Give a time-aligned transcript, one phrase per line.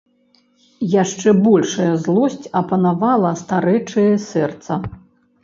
[1.01, 4.81] Яшчэ большая злосць апанавала старэчае сэрца.